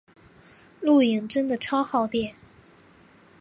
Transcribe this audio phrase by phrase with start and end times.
[0.81, 2.33] 录影真的超耗电